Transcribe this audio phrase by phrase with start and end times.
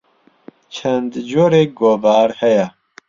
[0.75, 2.65] چەند جۆرێک گۆڤار هەیە.